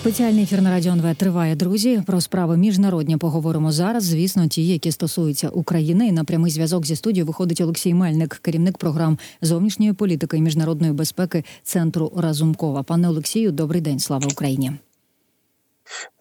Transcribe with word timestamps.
Спеціальний 0.00 0.42
ефір 0.42 0.62
на 0.62 0.70
радіо 0.70 0.92
НВ 0.92 1.14
триває, 1.14 1.56
друзі. 1.56 2.02
Про 2.06 2.20
справи 2.20 2.56
міжнародні 2.56 3.16
поговоримо 3.16 3.72
зараз. 3.72 4.04
Звісно, 4.04 4.46
ті, 4.48 4.66
які 4.66 4.92
стосуються 4.92 5.48
України. 5.48 6.06
І 6.06 6.12
на 6.12 6.24
прямий 6.24 6.50
зв'язок 6.50 6.86
зі 6.86 6.96
студією 6.96 7.26
виходить 7.26 7.60
Олексій 7.60 7.94
Мельник, 7.94 8.34
керівник 8.42 8.78
програм 8.78 9.18
зовнішньої 9.42 9.92
політики 9.92 10.36
і 10.36 10.40
міжнародної 10.40 10.92
безпеки 10.92 11.44
центру 11.62 12.12
Разумкова. 12.16 12.82
Пане 12.82 13.08
Олексію, 13.08 13.52
добрий 13.52 13.80
день. 13.80 13.98
Слава 13.98 14.26
Україні. 14.32 14.72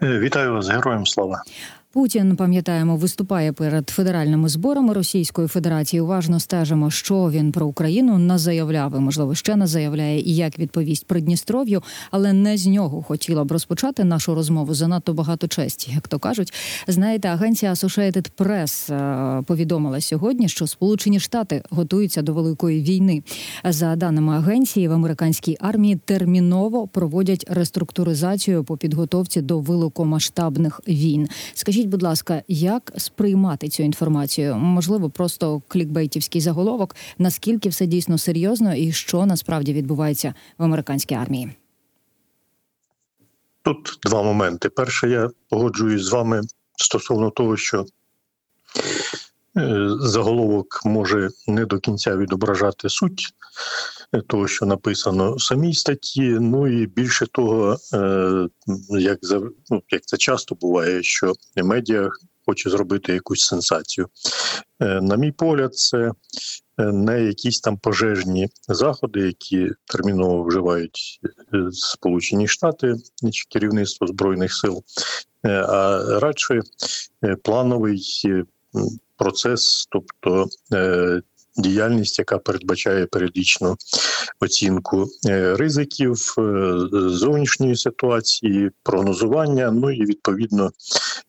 Вітаю 0.01 0.53
вас, 0.53 0.69
героям 0.69 1.05
слава. 1.05 1.43
Путін 1.93 2.35
пам'ятаємо, 2.35 2.95
виступає 2.95 3.53
перед 3.53 3.89
федеральними 3.89 4.49
зборами 4.49 4.93
Російської 4.93 5.47
Федерації. 5.47 6.01
Уважно 6.01 6.39
стежимо, 6.39 6.91
що 6.91 7.29
він 7.29 7.51
про 7.51 7.65
Україну 7.65 8.17
не 8.17 8.37
заявляв, 8.37 8.95
і, 8.97 8.99
можливо, 8.99 9.35
ще 9.35 9.55
не 9.55 9.67
заявляє 9.67 10.19
і 10.19 10.35
як 10.35 10.59
відповість 10.59 11.05
Придністров'ю, 11.05 11.83
але 12.11 12.33
не 12.33 12.57
з 12.57 12.67
нього 12.67 13.01
хотіла 13.01 13.43
б 13.43 13.51
розпочати 13.51 14.03
нашу 14.03 14.35
розмову. 14.35 14.73
Занадто 14.73 15.13
багато 15.13 15.47
честі, 15.47 15.91
як 15.95 16.07
то 16.07 16.19
кажуть. 16.19 16.53
Знаєте, 16.87 17.27
агенція 17.27 17.73
Associated 17.73 18.29
Press 18.37 18.93
е, 18.93 19.41
повідомила 19.41 20.01
сьогодні, 20.01 20.49
що 20.49 20.67
Сполучені 20.67 21.19
Штати 21.19 21.63
готуються 21.69 22.21
до 22.21 22.33
великої 22.33 22.81
війни. 22.81 23.23
За 23.63 23.95
даними 23.95 24.37
агенції, 24.37 24.87
в 24.87 24.91
американській 24.91 25.57
армії 25.59 25.95
терміново 26.05 26.87
проводять 26.87 27.45
реструктуризацію 27.49 28.63
по 28.63 28.77
підготовці 28.77 29.41
до 29.41 29.59
великомасштабних 29.59 30.81
війн. 30.87 31.27
Скажіть. 31.53 31.78
Скажіть, 31.79 31.91
будь 31.91 32.03
ласка, 32.03 32.43
як 32.47 32.91
сприймати 32.97 33.69
цю 33.69 33.83
інформацію? 33.83 34.55
Можливо, 34.55 35.09
просто 35.09 35.61
клікбейтівський 35.67 36.41
заголовок. 36.41 36.95
Наскільки 37.17 37.69
все 37.69 37.85
дійсно 37.85 38.17
серйозно, 38.17 38.75
і 38.75 38.91
що 38.91 39.25
насправді 39.25 39.73
відбувається 39.73 40.33
в 40.57 40.63
американській 40.63 41.15
армії? 41.15 41.51
Тут 43.61 43.99
два 44.03 44.23
моменти. 44.23 44.69
Перше, 44.69 45.09
я 45.09 45.29
погоджуюсь 45.49 46.03
з 46.03 46.09
вами 46.11 46.41
стосовно 46.75 47.29
того, 47.29 47.57
що 47.57 47.85
заголовок 49.99 50.81
може 50.85 51.29
не 51.47 51.65
до 51.65 51.79
кінця 51.79 52.17
відображати 52.17 52.89
суть 52.89 53.33
того, 54.27 54.47
що 54.47 54.65
написано 54.65 55.35
в 55.35 55.41
самій 55.41 55.73
статті. 55.73 56.37
Ну 56.39 56.81
і 56.81 56.87
більше 56.87 57.27
того, 57.27 57.77
е, 57.93 58.47
як 58.89 59.19
ну, 59.69 59.81
як 59.89 60.05
це 60.05 60.17
часто 60.17 60.55
буває, 60.55 61.03
що 61.03 61.33
медіа 61.55 62.09
хоче 62.45 62.69
зробити 62.69 63.13
якусь 63.13 63.41
сенсацію. 63.41 64.07
Е, 64.79 65.01
на 65.01 65.15
мій 65.15 65.31
погляд, 65.31 65.75
це 65.75 65.97
е, 65.97 66.11
не 66.83 67.23
якісь 67.23 67.59
там 67.59 67.77
пожежні 67.77 68.49
заходи, 68.67 69.19
які 69.19 69.71
терміново 69.85 70.43
вживають 70.43 71.19
Сполучені 71.71 72.47
Штати 72.47 72.95
чи 73.31 73.45
керівництво 73.49 74.07
збройних 74.07 74.53
сил, 74.53 74.83
а 75.43 76.03
радше 76.19 76.61
плановий 77.43 77.99
процес, 79.19 79.87
тобто 79.91 80.47
діяльність, 81.59 82.19
яка 82.19 82.37
передбачає 82.37 83.05
періодичну 83.05 83.77
оцінку 84.39 85.07
е, 85.25 85.55
ризиків 85.55 86.35
е, 86.37 86.73
зовнішньої 86.91 87.75
ситуації, 87.75 88.71
прогнозування, 88.83 89.71
ну 89.71 89.91
і 89.91 90.05
відповідно 90.05 90.71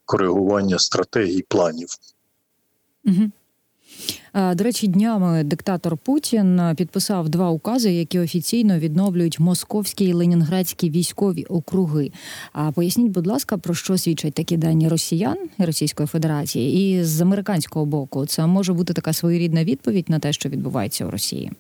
коригування 0.05 0.79
стратегій 0.79 1.43
планів. 1.49 1.89
Угу. 3.05 3.31
До 4.35 4.65
речі, 4.65 4.87
днями 4.87 5.45
диктатор 5.45 5.97
Путін 5.97 6.61
підписав 6.77 7.29
два 7.29 7.51
укази, 7.51 7.93
які 7.93 8.19
офіційно 8.19 8.79
відновлюють 8.79 9.41
московські 9.41 10.05
і 10.05 10.13
ленінградські 10.13 10.91
військові 10.91 11.45
округи. 11.45 12.13
А 12.53 12.71
поясніть, 12.73 13.13
будь 13.13 13.27
ласка, 13.27 13.59
про 13.59 13.75
що 13.75 13.99
свідчать 13.99 14.35
такі 14.35 14.57
дані 14.57 14.89
росіян 14.89 15.37
Російської 15.59 16.07
Федерації, 16.07 16.99
і 16.99 17.05
з 17.05 17.21
американського 17.21 17.87
боку 17.87 18.27
це 18.27 18.47
може 18.47 18.73
бути 18.73 18.93
така 18.93 19.13
своєрідна 19.13 19.65
відповідь 19.65 20.11
на 20.11 20.19
те, 20.19 20.33
що 20.33 20.49
відбувається 20.49 21.07
в 21.07 21.11
Росії. 21.11 21.53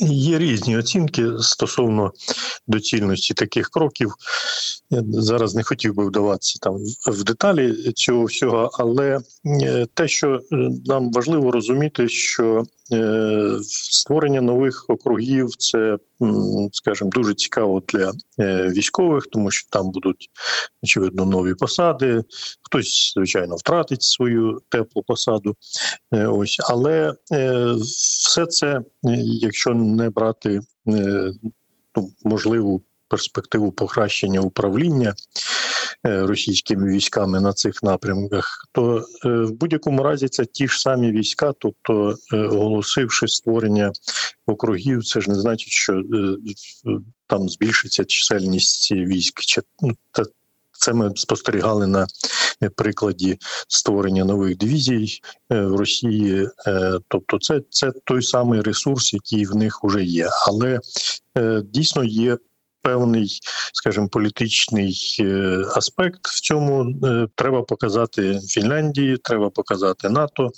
Є 0.00 0.38
різні 0.38 0.78
оцінки 0.78 1.26
стосовно 1.40 2.12
доцільності 2.66 3.34
таких 3.34 3.70
кроків. 3.70 4.14
Я 4.90 5.02
зараз 5.08 5.54
не 5.54 5.62
хотів 5.62 5.94
би 5.94 6.06
вдаватися 6.06 6.58
там 6.62 6.76
в 7.06 7.24
деталі 7.24 7.92
цього 7.92 8.24
всього, 8.24 8.70
але 8.72 9.20
е, 9.62 9.86
те, 9.94 10.08
що 10.08 10.34
е, 10.34 10.56
нам 10.86 11.12
важливо 11.12 11.50
розуміти, 11.50 12.08
що 12.08 12.64
створення 13.62 14.40
нових 14.40 14.84
округів 14.88 15.48
це, 15.58 15.98
скажімо, 16.72 17.10
дуже 17.14 17.34
цікаво 17.34 17.82
для 17.88 18.12
військових, 18.70 19.26
тому 19.26 19.50
що 19.50 19.68
там 19.70 19.90
будуть 19.90 20.30
очевидно 20.82 21.24
нові 21.24 21.54
посади. 21.54 22.22
Хтось 22.62 23.12
звичайно 23.16 23.56
втратить 23.56 24.02
свою 24.02 24.62
теплу 24.68 25.02
посаду. 25.02 25.54
Ось, 26.12 26.56
але 26.70 27.14
все 27.80 28.46
це, 28.46 28.80
якщо 29.22 29.74
не 29.74 30.10
брати 30.10 30.60
ну, 31.96 32.10
можливу 32.24 32.82
перспективу 33.10 33.72
покращення 33.72 34.40
управління 34.40 35.08
е, 35.08 35.14
російськими 36.04 36.92
військами 36.92 37.40
на 37.40 37.52
цих 37.52 37.82
напрямках, 37.82 38.68
то 38.72 39.04
е, 39.24 39.28
в 39.28 39.52
будь-якому 39.52 40.02
разі 40.02 40.28
це 40.28 40.44
ті 40.44 40.68
ж 40.68 40.80
самі 40.80 41.12
війська, 41.12 41.52
тобто 41.58 42.16
е, 42.32 42.36
оголосивши 42.36 43.28
створення 43.28 43.92
округів, 44.46 45.04
це 45.04 45.20
ж 45.20 45.30
не 45.30 45.40
значить, 45.40 45.72
що 45.72 46.02
там 47.26 47.48
збільшиться 47.48 48.04
чисельність 48.04 48.92
військ. 48.92 49.40
Ну, 49.82 49.92
це 50.72 50.92
ми 50.92 51.12
спостерігали 51.16 51.86
на 51.86 52.06
прикладі 52.76 53.38
створення 53.68 54.24
нових 54.24 54.56
дивізій 54.56 55.20
в 55.50 55.76
Росії. 55.76 56.48
Тобто, 57.08 57.38
це 57.38 57.60
це 57.70 57.92
той 58.04 58.22
самий 58.22 58.60
ресурс, 58.60 59.14
який 59.14 59.46
в 59.46 59.56
них 59.56 59.80
вже 59.84 60.04
є, 60.04 60.28
але 60.48 60.80
дійсно 61.64 62.04
є 62.04 62.38
певний, 62.82 63.38
скажімо, 63.72 64.08
політичний 64.08 65.16
е, 65.20 65.64
аспект 65.76 66.26
в 66.26 66.40
цьому 66.40 66.94
е, 67.04 67.28
треба 67.34 67.62
показати 67.62 68.40
Фінляндії, 68.40 69.16
треба 69.16 69.50
показати 69.50 70.08
НАТО, 70.08 70.50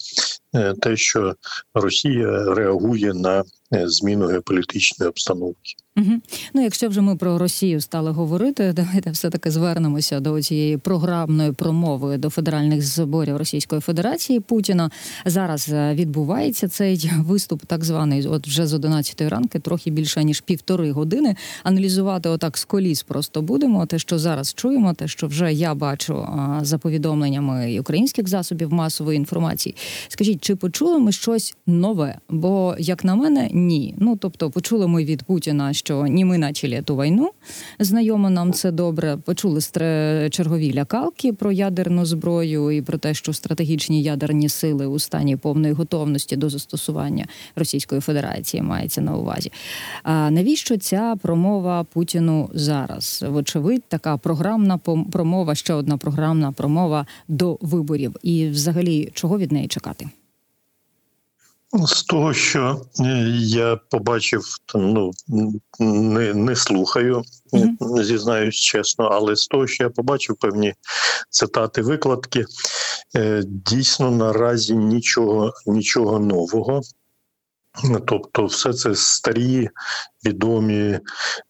е, 0.55 0.75
те, 0.75 0.97
що 0.97 1.35
Росія 1.75 2.55
реагує 2.55 3.15
на 3.15 3.45
зміну 3.71 4.27
геополітичної 4.27 5.09
обстановки. 5.09 5.75
Угу. 5.97 6.11
Ну, 6.55 6.63
якщо 6.63 6.89
вже 6.89 7.01
ми 7.01 7.17
про 7.17 7.39
Росію 7.39 7.81
стали 7.81 8.11
говорити, 8.11 8.73
давайте 8.77 9.11
все 9.11 9.31
таки 9.31 9.51
звернемося 9.51 10.21
до 10.21 10.43
цієї 10.43 10.77
програмної 10.77 11.53
промови 11.53 12.17
до 12.17 12.31
федеральних 12.31 12.83
зборів 12.83 13.37
Російської 13.37 13.81
Федерації 13.81 14.41
Путіна. 14.41 14.91
Зараз 15.27 15.69
е, 15.69 15.95
відбувається 15.95 16.69
цей 16.69 17.11
виступ, 17.19 17.63
так 17.67 17.85
званий, 17.85 18.27
от 18.27 18.47
вже 18.47 18.67
з 18.67 18.75
11 18.75 19.21
ранки, 19.21 19.59
трохи 19.59 19.91
більше 19.91 20.25
ніж 20.25 20.41
півтори 20.41 20.93
години. 20.93 21.37
Аналізувати 21.63 22.29
отак 22.29 22.59
з 22.59 22.65
коліс 22.65 23.03
просто 23.03 23.43
будемо. 23.43 23.87
Те, 23.87 23.99
що 23.99 24.19
зараз 24.19 24.55
чуємо, 24.55 24.95
те, 24.95 25.09
що 25.09 25.27
вже 25.27 25.53
я 25.53 25.75
бачу 25.75 26.29
за 26.63 26.79
повідомленнями 26.79 27.81
українських 27.81 28.29
засобів 28.29 28.73
масової 28.73 29.17
інформації. 29.17 29.75
Скажіть, 30.09 30.41
чи 30.41 30.57
почули 30.57 30.99
ми 30.99 31.13
щось 31.13 31.55
нове? 31.67 32.19
Бо 32.31 32.77
як 32.79 33.05
на 33.05 33.15
мене, 33.15 33.49
ні. 33.53 33.95
Ну 33.99 34.17
тобто, 34.17 34.51
почули 34.51 34.87
ми 34.87 35.05
від 35.05 35.23
Путіна 35.23 35.73
що 35.85 36.07
ні 36.07 36.25
ми 36.25 36.39
начали 36.39 36.83
ту 36.83 36.97
війну. 36.97 37.31
Знайомо 37.79 38.31
нам 38.31 38.53
це 38.53 38.71
добре. 38.71 39.17
Почули 39.17 39.61
чергові 40.31 40.75
лякалки 40.75 41.33
про 41.33 41.53
ядерну 41.53 42.07
зброю 42.07 42.71
і 42.71 42.83
про 42.83 42.99
те, 42.99 43.15
що 43.15 43.33
стратегічні 43.33 44.03
ядерні 44.03 44.49
сили 44.49 44.87
у 44.87 44.99
стані 44.99 45.37
повної 45.37 45.75
готовності 45.75 46.37
до 46.37 46.51
застосування 46.51 47.27
Російської 47.57 48.01
Федерації 48.01 48.63
мається 48.63 49.01
на 49.01 49.17
увазі. 49.17 49.53
А 50.03 50.31
навіщо 50.31 50.77
ця 50.77 51.17
промова 51.23 51.85
Путіну 51.85 52.51
зараз? 52.55 53.25
Вочевидь, 53.29 53.85
така 53.89 54.17
програмна 54.17 54.79
промова, 55.13 55.55
ще 55.55 55.75
одна 55.75 55.97
програмна 55.97 56.53
промова 56.53 57.07
до 57.29 57.59
виборів. 57.61 58.17
І, 58.23 58.49
взагалі, 58.49 59.11
чого 59.15 59.39
від 59.39 59.53
неї 59.53 59.69
чекати? 59.69 60.07
З 61.75 62.03
того, 62.03 62.35
що 62.35 62.81
е, 63.01 63.05
я 63.39 63.77
побачив, 63.91 64.45
ну 64.75 65.11
не 65.81 66.35
не 66.35 66.57
слухаю, 66.57 67.23
mm-hmm. 67.53 68.03
зізнаюсь 68.05 68.55
чесно, 68.57 69.05
але 69.05 69.37
з 69.37 69.47
того, 69.47 69.67
що 69.67 69.85
я 69.85 69.91
побачив 69.91 70.37
певні 70.37 70.75
цитати, 71.31 71.83
викладки, 71.83 72.45
е, 73.17 73.43
дійсно 73.47 74.11
наразі 74.11 74.75
нічого, 74.75 75.53
нічого 75.67 76.19
нового. 76.19 76.81
Тобто, 78.07 78.45
все 78.47 78.73
це 78.73 78.95
старі 78.95 79.69
відомі 80.27 81.01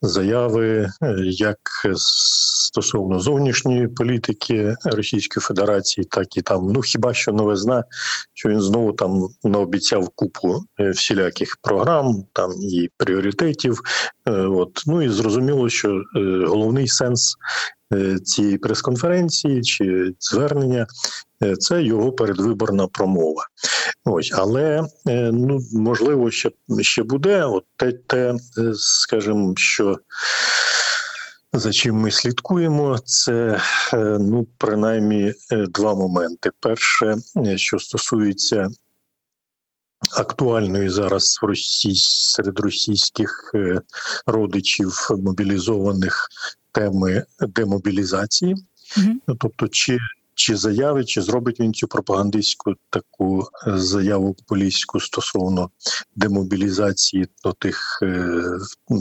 заяви, 0.03 0.91
е, 1.03 1.15
як 1.25 1.59
стосовно 1.97 3.21
зовнішньої 3.21 3.89
політики 3.89 4.77
Російської 4.85 5.43
Федерації, 5.43 6.05
так 6.05 6.37
і 6.37 6.43
там 6.43 6.67
ну 6.73 6.81
хіба 6.81 7.15
що 7.15 7.33
новизна, 7.33 7.85
що 8.35 8.49
він 8.49 8.61
знову 8.61 8.93
там 8.93 9.29
наобіцяв 9.45 10.09
купу 10.15 10.61
е, 10.81 10.91
всіляких 10.91 11.57
програм, 11.63 12.25
там 12.33 12.51
і 12.53 12.89
пріоритетів. 12.97 13.81
Е, 14.27 14.33
от 14.33 14.83
ну 14.87 15.03
і 15.03 15.09
зрозуміло, 15.09 15.69
що 15.69 16.03
головний 16.47 16.89
сенс 16.89 17.37
цієї 18.25 18.59
прес-конференції 18.59 19.63
чи 19.63 20.15
звернення 20.21 20.87
це 21.59 21.83
його 21.83 22.13
передвиборна 22.13 22.87
промова. 22.87 23.47
Ось, 24.05 24.33
але 24.35 24.85
ну 25.33 25.61
можливо, 25.73 26.31
ще 26.31 26.51
ще 26.81 27.03
буде. 27.03 27.45
От 27.45 27.65
те, 27.77 27.93
те, 27.93 28.35
скажімо, 28.75 29.55
що 29.57 29.99
за 31.53 31.73
чим 31.73 31.97
ми 31.97 32.11
слідкуємо, 32.11 32.99
це 33.05 33.61
ну 34.21 34.47
принаймні 34.59 35.35
два 35.51 35.95
моменти. 35.95 36.51
Перше, 36.61 37.17
що 37.57 37.79
стосується 37.79 38.69
актуальної 40.17 40.89
зараз 40.89 41.39
в 41.43 41.47
Росії 41.47 41.95
серед 41.97 42.59
російських 42.61 43.55
родичів 44.27 45.09
мобілізованих 45.11 46.29
теми 46.73 47.25
демобілізації, 47.41 48.55
mm-hmm. 48.55 49.37
тобто, 49.39 49.69
чи 49.69 49.99
чи 50.35 50.57
заяви, 50.57 51.05
чи 51.05 51.23
зробить 51.23 51.61
він 51.61 51.75
цю 51.75 51.89
пропагандистську 51.89 52.75
таку 52.91 53.41
е, 53.67 53.79
заяву 53.79 54.35
популістську 54.35 55.01
стосовно 55.01 55.71
демобілізації 56.17 57.27
до 57.45 57.53
тих 57.53 57.99
е, 58.03 58.43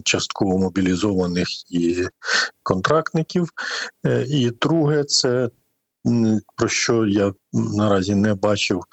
частково 0.03 0.57
мобілізованих 0.57 1.71
і 1.71 2.07
контрактників. 2.63 3.50
Е, 4.06 4.25
і 4.27 4.51
друге, 4.51 5.03
це 5.03 5.50
про 6.56 6.68
що 6.68 7.06
я 7.06 7.33
наразі 7.53 8.15
не 8.15 8.33
бачив, 8.33 8.83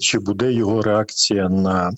чи 0.00 0.18
буде 0.18 0.52
його 0.52 0.82
реакція 0.82 1.48
на 1.48 1.92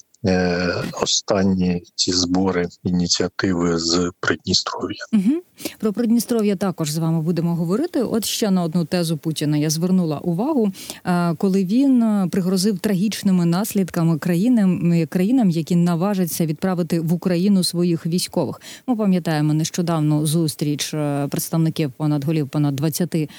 останні 1.02 1.82
ці 1.94 2.12
збори 2.12 2.68
ініціативи 2.84 3.78
з 3.78 4.10
Придністров'я. 4.20 5.04
Угу. 5.12 5.42
Про 5.78 5.92
Придністров'я 5.92 6.56
також 6.56 6.90
з 6.90 6.98
вами 6.98 7.20
будемо 7.22 7.54
говорити. 7.54 8.02
От 8.02 8.24
ще 8.24 8.50
на 8.50 8.62
одну 8.62 8.84
тезу 8.84 9.16
Путіна 9.16 9.56
я 9.56 9.70
звернула 9.70 10.18
увагу, 10.18 10.72
е, 11.04 11.34
коли 11.34 11.64
він 11.64 12.02
е, 12.02 12.28
пригрозив 12.30 12.78
трагічними 12.78 13.44
наслідками 13.46 14.18
країнам, 14.18 14.92
країнам, 15.08 15.50
які 15.50 15.76
наважаться 15.76 16.46
відправити 16.46 17.00
в 17.00 17.12
Україну 17.12 17.64
своїх 17.64 18.06
військових. 18.06 18.60
Ми 18.86 18.96
пам'ятаємо 18.96 19.54
нещодавну 19.54 20.26
зустріч 20.26 20.94
е, 20.94 21.28
представників 21.30 21.92
понад 21.96 22.24
голів 22.24 22.48
понад 22.48 22.76
20 22.76 23.30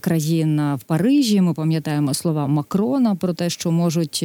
країн 0.00 0.74
в 0.74 0.82
Парижі. 0.86 1.40
Ми 1.40 1.54
пам'ятаємо 1.54 1.97
слова 2.14 2.46
Макрона 2.46 3.14
про 3.14 3.32
те, 3.32 3.50
що 3.50 3.70
можуть 3.70 4.24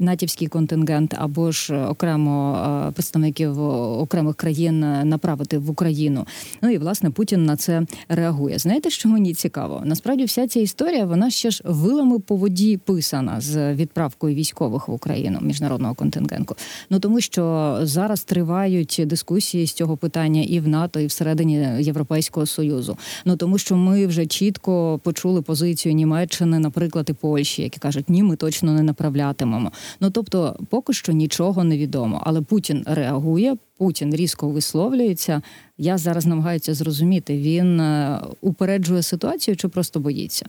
натівський 0.00 0.48
контингент 0.48 1.14
або 1.18 1.52
ж 1.52 1.86
окремо 1.86 2.92
представників 2.94 3.60
окремих 3.60 4.36
країн 4.36 4.80
направити 5.08 5.58
в. 5.58 5.78
Україну. 5.78 6.26
Ну 6.62 6.70
і 6.70 6.78
власне 6.78 7.10
Путін 7.10 7.44
на 7.44 7.56
це 7.56 7.82
реагує. 8.08 8.58
Знаєте, 8.58 8.90
що 8.90 9.08
мені 9.08 9.34
цікаво? 9.34 9.82
Насправді, 9.84 10.24
вся 10.24 10.48
ця 10.48 10.60
історія 10.60 11.04
вона 11.04 11.30
ще 11.30 11.50
ж 11.50 11.62
вилами 11.64 12.18
по 12.18 12.36
воді 12.36 12.76
писана 12.76 13.40
з 13.40 13.74
відправкою 13.74 14.34
військових 14.34 14.88
в 14.88 14.92
Україну 14.92 15.38
міжнародного 15.42 15.94
контингенту. 15.94 16.56
Ну 16.90 16.98
тому 16.98 17.20
що 17.20 17.78
зараз 17.82 18.24
тривають 18.24 19.02
дискусії 19.06 19.66
з 19.66 19.72
цього 19.72 19.96
питання 19.96 20.42
і 20.42 20.60
в 20.60 20.68
НАТО, 20.68 21.00
і 21.00 21.06
всередині 21.06 21.68
Європейського 21.80 22.46
союзу. 22.46 22.98
Ну 23.24 23.36
тому 23.36 23.58
що 23.58 23.76
ми 23.76 24.06
вже 24.06 24.26
чітко 24.26 25.00
почули 25.02 25.42
позицію 25.42 25.94
Німеччини, 25.94 26.37
наприклад, 26.46 27.06
і 27.10 27.12
Польщі, 27.12 27.62
які 27.62 27.80
кажуть, 27.80 28.10
ні, 28.10 28.22
ми 28.22 28.36
точно 28.36 28.72
не 28.72 28.82
направлятимемо. 28.82 29.72
Ну 30.00 30.10
тобто, 30.10 30.56
поки 30.70 30.92
що 30.92 31.12
нічого 31.12 31.64
не 31.64 31.78
відомо, 31.78 32.22
але 32.26 32.40
Путін 32.40 32.84
реагує. 32.86 33.56
Путін 33.78 34.14
різко 34.14 34.48
висловлюється. 34.48 35.42
Я 35.78 35.98
зараз 35.98 36.26
намагаюся 36.26 36.74
зрозуміти, 36.74 37.38
він 37.38 37.80
е, 37.80 38.20
упереджує 38.40 39.02
ситуацію 39.02 39.56
чи 39.56 39.68
просто 39.68 40.00
боїться? 40.00 40.46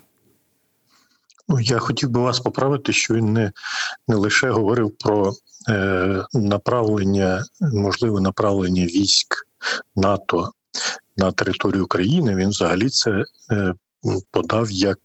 Ну, 1.47 1.59
я 1.59 1.79
хотів 1.79 2.09
би 2.09 2.21
вас 2.21 2.39
поправити, 2.39 2.93
що 2.93 3.13
він 3.13 3.33
не 3.33 3.51
не 4.07 4.15
лише 4.15 4.49
говорив 4.49 4.91
про 4.99 5.33
е, 5.69 6.23
направлення, 6.33 7.45
можливе 7.61 8.21
направлення 8.21 8.85
військ 8.85 9.47
НАТО 9.95 10.51
на 11.17 11.31
територію 11.31 11.83
України. 11.83 12.35
Він 12.35 12.49
взагалі 12.49 12.89
це 12.89 13.25
е, 13.51 13.73
подав 14.31 14.71
як 14.71 14.99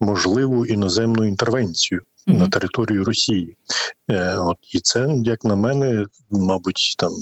можливу 0.00 0.66
іноземну 0.66 1.24
інтервенцію 1.24 2.00
на 2.26 2.48
територію 2.48 3.04
Росії. 3.04 3.56
Е, 4.10 4.36
От 4.36 4.56
і 4.74 4.80
це, 4.80 5.08
як 5.24 5.44
на 5.44 5.56
мене, 5.56 6.06
мабуть, 6.30 6.94
там 6.98 7.12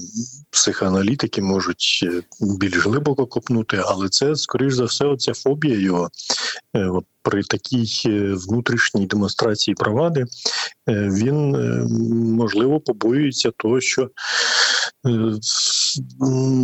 психоаналітики 0.50 1.42
можуть 1.42 2.00
е, 2.02 2.22
більш 2.40 2.86
глибоко 2.86 3.26
копнути, 3.26 3.82
але 3.86 4.08
це 4.08 4.36
скоріш 4.36 4.74
за 4.74 4.84
все, 4.84 5.04
оця 5.04 5.34
фобія 5.34 5.78
його. 5.78 6.10
Е, 6.76 6.84
от 6.84 7.04
при 7.22 7.42
такій 7.42 7.86
внутрішній 8.48 9.06
демонстрації 9.06 9.74
правади 9.74 10.24
він 10.88 11.56
можливо 12.36 12.80
побоюється 12.80 13.50
того, 13.56 13.80
що 13.80 14.10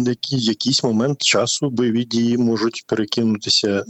які 0.06 0.36
якийсь 0.36 0.84
момент 0.84 1.22
часу 1.22 1.70
бойові 1.70 2.04
дії 2.04 2.38
можуть 2.38 2.84
перекинутися 2.86 3.84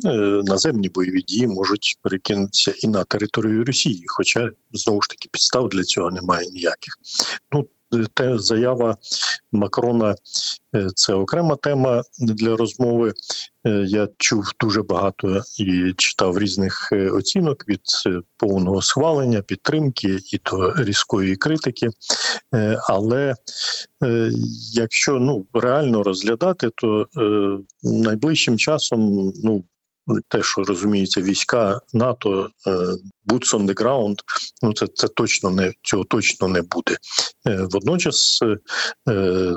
наземні 0.44 0.88
бойові 0.88 1.22
дії 1.22 1.46
можуть 1.46 1.98
перекинутися 2.02 2.74
і 2.82 2.88
на 2.88 3.04
територію 3.04 3.64
Росії, 3.64 4.04
хоча 4.06 4.50
знову 4.72 5.02
ж 5.02 5.08
таки 5.08 5.28
підстав 5.32 5.68
для 5.68 5.82
цього 5.82 6.10
немає 6.10 6.50
ніяких. 6.50 6.94
Ну 7.52 7.66
те 8.14 8.38
заява 8.38 8.96
Макрона 9.52 10.16
е, 10.74 10.88
це 10.94 11.14
окрема 11.14 11.56
тема 11.56 12.02
для 12.18 12.56
розмови. 12.56 13.12
Е, 13.66 13.70
я 13.88 14.08
чув 14.18 14.50
дуже 14.60 14.82
багато 14.82 15.42
і 15.58 15.94
читав 15.96 16.38
різних 16.38 16.88
е, 16.92 17.10
оцінок 17.10 17.68
від 17.68 17.80
повного 18.36 18.82
схвалення, 18.82 19.42
підтримки 19.42 20.18
і 20.32 20.40
до 20.50 20.74
різкої 20.76 21.36
критики. 21.36 21.88
Але 22.88 23.34
якщо 24.72 25.12
ну 25.12 25.46
реально 25.54 26.02
розглядати, 26.02 26.70
то 26.74 27.06
найближчим 27.82 28.58
часом 28.58 29.32
ну 29.44 29.64
те, 30.28 30.42
що 30.42 30.62
розуміється, 30.62 31.20
війська 31.20 31.80
НАТО 31.92 32.50
е, 32.66 32.70
boots 33.26 33.54
on 33.54 33.66
the 33.66 33.74
ground, 33.74 34.14
ну 34.62 34.72
це 34.72 34.86
це 34.94 35.08
точно 35.08 35.50
не 35.50 35.72
цього 35.82 36.04
точно 36.04 36.48
не 36.48 36.62
буде. 36.62 36.96
Е, 37.46 37.68
водночас 37.70 38.40
е, 38.42 38.58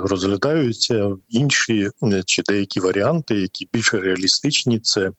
розглядаються 0.03 1.11
інші 1.29 1.89
чи 2.25 2.41
деякі 2.41 2.79
варіанти, 2.79 3.35
які 3.35 3.69
більш 3.73 3.93
реалістичні. 3.93 4.79
Це 4.79 5.11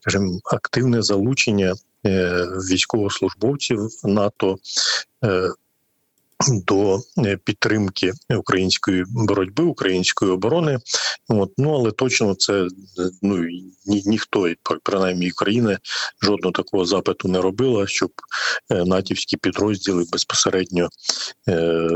скажімо, 0.00 0.40
активне 0.44 1.02
залучення 1.02 1.74
військовослужбовців 2.70 3.88
НАТО 4.04 4.56
до 6.48 7.00
е, 7.18 7.36
підтримки 7.44 8.12
української 8.38 9.04
боротьби, 9.08 9.64
української 9.64 10.30
оборони. 10.30 10.78
От 11.28 11.52
ну 11.58 11.74
але 11.74 11.90
точно 11.90 12.34
це 12.34 12.66
ну 13.22 13.44
ні, 13.86 14.02
ніхто 14.06 14.48
принаймні 14.82 15.30
України 15.30 15.78
жодного 16.22 16.52
такого 16.52 16.84
запиту 16.84 17.28
не 17.28 17.40
робила, 17.40 17.86
щоб 17.86 18.10
е, 18.70 18.84
натівські 18.84 19.36
підрозділи 19.36 20.04
безпосередньо 20.12 20.88
е, 21.48 21.88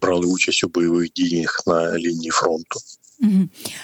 брали 0.00 0.26
участь 0.26 0.64
у 0.64 0.68
бойових 0.68 1.12
діях 1.12 1.62
на 1.66 1.98
лінії 1.98 2.30
фронту. 2.30 2.80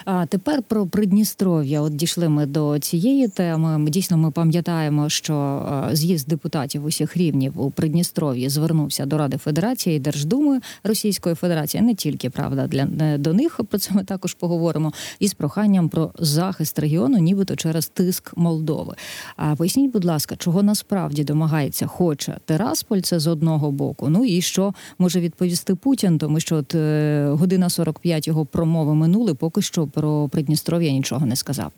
А 0.05 0.26
тепер 0.26 0.62
про 0.62 0.87
Придністров'я. 0.87 1.81
От 1.81 1.97
дійшли 1.97 2.28
ми 2.28 2.47
до 2.47 2.78
цієї 2.78 3.28
теми. 3.28 3.78
Ми 3.78 3.90
дійсно 3.90 4.16
ми 4.16 4.31
пам'ятаємо, 4.31 5.09
що 5.09 5.64
з'їзд 5.93 6.28
депутатів 6.28 6.85
усіх 6.85 7.16
рівнів 7.16 7.61
у 7.61 7.71
Придністров'ї 7.71 8.49
звернувся 8.49 9.07
до 9.07 9.19
Ради 9.19 9.37
Федерації 9.37 9.97
і 9.97 10.00
Держдуми 10.00 10.61
Російської 10.85 11.35
Федерації. 11.35 11.83
Не 11.83 11.95
тільки 11.95 12.31
правда 12.31 12.66
для 12.66 12.88
е, 13.00 13.19
до 13.19 13.33
них 13.33 13.61
про 13.71 13.78
це 13.78 13.95
ми 13.95 14.05
також 14.05 14.35
поговоримо. 14.35 14.93
Із 15.19 15.35
проханням 15.35 15.88
про 15.88 16.11
захист 16.19 16.78
регіону, 16.78 17.19
нібито 17.19 17.57
через 17.57 17.87
тиск 17.87 18.37
Молдови. 18.37 18.95
А 19.37 19.55
поясніть, 19.57 19.93
будь 19.93 20.05
ласка, 20.05 20.37
чого 20.37 20.62
насправді 20.62 21.25
домагається, 21.25 21.87
хоче 21.87 22.38
Терасполь 22.45 23.00
це 23.00 23.19
з 23.19 23.26
одного 23.26 23.71
боку. 23.71 24.09
Ну 24.09 24.25
і 24.25 24.40
що 24.40 24.75
може 24.99 25.21
відповісти 25.21 25.75
Путін, 25.75 26.19
тому 26.19 26.40
що 26.40 26.57
от 26.57 26.75
е, 26.75 27.28
година 27.31 27.71
45 27.71 28.28
його 28.28 28.47
промови 28.47 28.95
минули 28.95 29.25
почули, 29.26 29.35
поки 29.35 29.62
що 29.62 29.87
про 29.87 30.28
Придністров'я 30.28 30.92
нічого 30.92 31.26
не 31.26 31.37
сказав. 31.37 31.73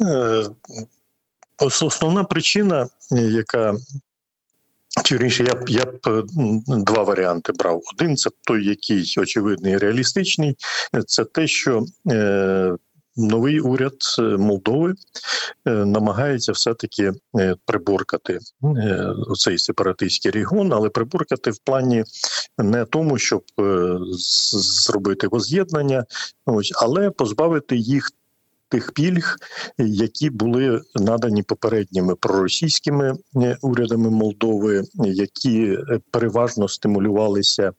Е, 0.00 0.46
основна 1.58 2.24
причина, 2.24 2.88
яка 3.10 3.76
Чорніше, 5.04 5.44
я 5.44 5.54
б 5.54 5.68
я 5.68 5.84
б 5.84 6.00
е, 6.06 6.22
два 6.66 7.02
варіанти 7.02 7.52
брав. 7.52 7.82
Один 7.94 8.16
це 8.16 8.30
той, 8.46 8.64
який 8.64 9.14
очевидний 9.18 9.72
і 9.72 9.76
реалістичний. 9.76 10.56
Це 11.06 11.24
те, 11.24 11.46
що 11.46 11.84
е, 12.10 12.76
новий 13.18 13.60
уряд 13.60 13.96
е, 14.18 14.22
Молдови 14.22 14.94
е, 15.66 15.70
намагається 15.70 16.52
все-таки 16.52 17.12
е, 17.38 17.56
приборкати 17.64 18.38
цей 19.38 19.58
сепаратистський 19.58 20.30
регіон, 20.30 20.72
але 20.72 20.88
приборкати 20.88 21.50
в 21.50 21.58
плані 21.58 22.04
не 22.58 22.84
тому, 22.84 23.18
щоб 23.18 23.42
зробити 24.86 25.28
воз'єднання, 25.28 26.04
ось, 26.46 26.72
але 26.76 27.10
позбавити 27.10 27.76
їх 27.76 28.10
тих 28.68 28.92
пільг, 28.92 29.36
які 29.78 30.30
були 30.30 30.80
надані 30.94 31.42
попередніми 31.42 32.14
проросійськими 32.14 33.14
е, 33.36 33.56
урядами 33.62 34.10
Молдови, 34.10 34.84
які 34.94 35.78
переважно 36.10 36.68
стимулювалися 36.68 37.72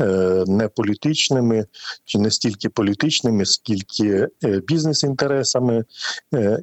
е, 0.00 0.44
не 0.46 0.68
політичними 0.68 1.66
чи 2.04 2.18
не 2.18 2.30
стільки 2.30 2.68
політичними, 2.68 3.44
скільки 3.44 4.28
е, 4.44 4.60
бізнес-інтересами. 4.68 5.84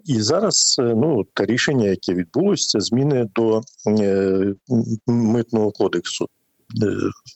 І 0.06 0.22
зараз 0.22 0.76
ну 0.80 1.24
те 1.34 1.46
рішення, 1.46 1.88
яке 1.88 2.14
відбулося, 2.14 2.68
це 2.68 2.80
зміни 2.80 3.30
до 3.36 3.62
митного 5.08 5.72
кодексу 5.72 6.30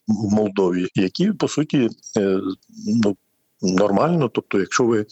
в 0.08 0.34
Молдові, 0.34 0.88
які 0.96 1.32
по 1.32 1.48
суті 1.48 1.90
ну 3.04 3.18
нормально. 3.62 4.30
Тобто, 4.34 4.60
якщо 4.60 4.84
ви 4.84 5.06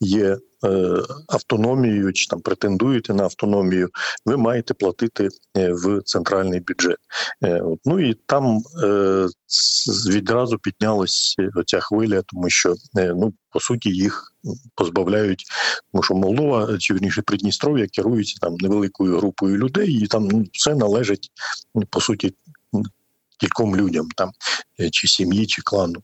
є 0.00 0.38
е, 0.64 1.02
автономією 1.28 2.12
чи 2.12 2.26
там 2.26 2.40
претендуєте 2.40 3.14
на 3.14 3.22
автономію, 3.22 3.88
ви 4.26 4.36
маєте 4.36 4.74
платити 4.74 5.28
е, 5.56 5.72
в 5.72 6.02
центральний 6.04 6.60
бюджет. 6.60 6.98
Е, 7.44 7.62
ну 7.84 8.00
і 8.08 8.14
там 8.26 8.60
відразу 10.08 10.58
піднялась 10.58 11.36
оця 11.54 11.80
хвиля, 11.80 12.22
тому 12.22 12.50
що 12.50 12.74
ну 12.94 13.32
по 13.50 13.60
суті 13.60 13.90
їх 13.90 14.32
позбавляють, 14.74 15.44
тому 15.92 16.02
що 16.02 16.14
Молдова 16.14 16.78
чи 16.78 16.94
вірніше 16.94 17.22
Придністров'я 17.22 17.86
керується 17.86 18.36
там 18.40 18.54
невеликою 18.54 19.18
групою 19.18 19.56
людей, 19.56 19.92
і 19.92 20.06
там 20.06 20.28
ну, 20.28 20.44
все 20.52 20.74
належить 20.74 21.30
ну, 21.74 21.82
по 21.90 22.00
суті 22.00 22.34
кільком 23.38 23.76
людям 23.76 24.08
там 24.16 24.30
е, 24.80 24.90
чи 24.90 25.08
сім'ї, 25.08 25.46
чи 25.46 25.62
клану. 25.62 26.02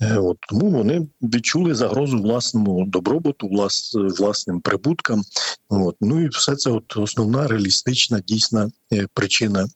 Е, 0.00 0.16
От 0.18 0.36
тому 0.48 0.70
вони 0.70 1.08
відчули 1.22 1.74
загрозу 1.74 2.18
власному 2.18 2.84
добробуту, 2.86 3.48
влас, 3.48 3.94
власним 3.94 4.60
прибуткам. 4.60 5.22
От 5.68 5.96
ну 6.00 6.24
і 6.24 6.28
все 6.28 6.56
це 6.56 6.70
от 6.70 6.96
основна 6.96 7.48
реалістична 7.48 8.20
дійсна 8.20 8.70
е, 8.92 9.06
причина. 9.14 9.66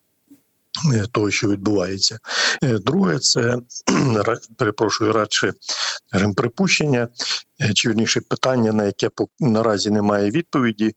Е, 0.95 1.07
Того, 1.13 1.31
що 1.31 1.49
відбувається, 1.49 2.19
Е, 2.63 2.79
друге, 2.79 3.19
це 3.19 3.57
перепрошую 4.57 5.13
радше 5.13 5.53
скажімо, 6.09 6.35
припущення, 6.35 7.09
е, 7.61 7.73
чи 7.75 7.89
вірніше 7.89 8.21
питання, 8.21 8.73
на 8.73 8.85
яке 8.85 9.11
наразі 9.41 9.91
немає 9.91 10.31
відповіді. 10.31 10.93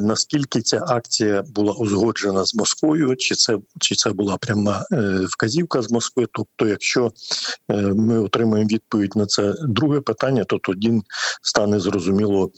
Наскільки 0.00 0.62
ця 0.62 0.84
акція 0.88 1.42
була 1.42 1.72
узгоджена 1.72 2.44
з 2.44 2.54
Москвою, 2.54 3.16
чи 3.16 3.34
це 3.34 3.58
чи 3.80 3.94
це 3.94 4.10
була 4.10 4.36
пряма 4.36 4.84
вказівка 5.30 5.82
з 5.82 5.90
Москви? 5.90 6.26
Тобто, 6.32 6.66
якщо 6.66 7.12
ми 7.94 8.18
отримаємо 8.18 8.68
відповідь 8.68 9.16
на 9.16 9.26
це 9.26 9.54
друге 9.68 10.00
питання, 10.00 10.44
то 10.44 10.58
тоді 10.58 11.02
стане 11.42 11.80
зрозуміло, 11.80 12.50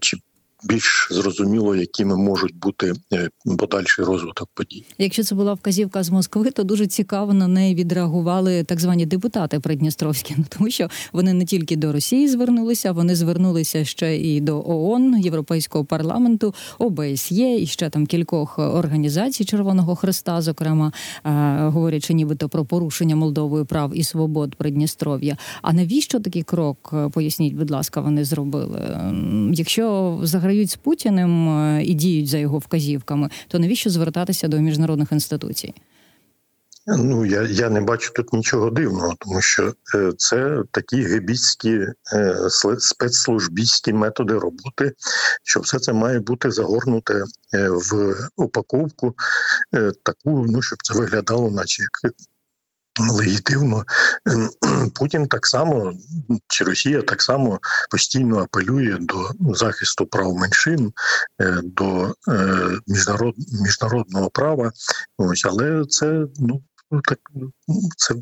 чи 0.00 0.16
більш 0.64 1.08
зрозуміло, 1.10 1.76
якими 1.76 2.16
можуть 2.16 2.56
бути 2.58 2.92
е, 3.12 3.28
подальший 3.58 4.04
розвиток 4.04 4.48
подій. 4.54 4.84
Якщо 4.98 5.22
це 5.24 5.34
була 5.34 5.54
вказівка 5.54 6.02
з 6.02 6.10
Москви, 6.10 6.50
то 6.50 6.62
дуже 6.64 6.86
цікаво 6.86 7.32
на 7.34 7.48
неї 7.48 7.74
відреагували 7.74 8.64
так 8.64 8.80
звані 8.80 9.06
депутати 9.06 9.60
придністровські. 9.60 10.34
Ну 10.38 10.44
тому 10.48 10.70
що 10.70 10.88
вони 11.12 11.32
не 11.32 11.44
тільки 11.44 11.76
до 11.76 11.92
Росії 11.92 12.28
звернулися, 12.28 12.92
вони 12.92 13.14
звернулися 13.14 13.84
ще 13.84 14.16
і 14.16 14.40
до 14.40 14.62
ООН, 14.66 15.18
Європейського 15.18 15.84
парламенту, 15.84 16.54
ОБСЄ 16.78 17.56
і 17.60 17.66
ще 17.66 17.90
там 17.90 18.06
кількох 18.06 18.58
організацій 18.58 19.44
Червоного 19.44 19.96
Христа, 19.96 20.42
зокрема 20.42 20.92
е, 21.24 21.30
говорячи 21.68 22.14
нібито 22.14 22.48
про 22.48 22.64
порушення 22.64 23.16
Молдовою 23.16 23.64
прав 23.66 23.90
і 23.94 24.04
свобод 24.04 24.54
Придністров'я. 24.54 25.36
А 25.62 25.72
навіщо 25.72 26.20
такий 26.20 26.42
крок? 26.42 26.90
е, 26.92 27.08
Поясніть, 27.08 27.54
будь 27.54 27.70
ласка, 27.70 28.00
вони 28.00 28.24
зробили? 28.24 28.78
М, 28.78 29.50
Якщо 29.54 30.18
заграють 30.52 30.70
з 30.70 30.76
Путіним 30.76 31.48
е, 31.48 31.84
і 31.84 31.94
діють 31.94 32.28
за 32.28 32.38
його 32.38 32.58
вказівками, 32.58 33.30
то 33.48 33.58
навіщо 33.58 33.90
звертатися 33.90 34.48
до 34.48 34.58
міжнародних 34.58 35.12
інституцій? 35.12 35.74
Ну 36.86 37.26
я, 37.26 37.42
я 37.42 37.70
не 37.70 37.80
бачу 37.80 38.12
тут 38.12 38.32
нічого 38.32 38.70
дивного, 38.70 39.14
тому 39.18 39.40
що 39.40 39.74
е, 39.94 40.12
це 40.16 40.62
такі 40.70 41.02
гебіцькі 41.02 41.86
е, 42.12 42.36
спецслужбістські 42.78 43.92
методи 43.92 44.34
роботи, 44.34 44.92
що 45.44 45.60
все 45.60 45.78
це 45.78 45.92
має 45.92 46.20
бути 46.20 46.50
загорнуте 46.50 47.24
е, 47.54 47.68
в 47.68 48.14
упаковку, 48.36 49.14
е, 49.74 49.92
таку, 50.02 50.46
ну 50.48 50.62
щоб 50.62 50.78
це 50.82 50.94
виглядало, 50.94 51.50
наче 51.50 51.82
як 51.82 52.12
легітимно. 53.00 53.84
Ем, 54.26 54.50
Путін 54.94 55.26
так 55.26 55.46
само 55.46 55.92
чи 56.48 56.64
Росія 56.64 57.02
так 57.02 57.22
само 57.22 57.60
постійно 57.90 58.38
апелює 58.38 58.96
до 59.00 59.30
захисту 59.54 60.06
прав 60.06 60.34
меншин, 60.34 60.92
е, 61.40 61.60
до 61.64 62.14
е, 62.28 62.70
міжнарод, 62.86 63.34
міжнародного 63.62 64.30
права. 64.30 64.72
Ось, 65.18 65.44
але 65.44 65.84
це 65.88 66.26
ну. 66.38 66.62
Так 67.08 67.18
це 67.96 68.14